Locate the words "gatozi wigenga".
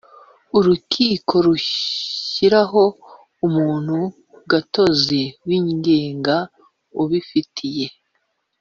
4.51-6.35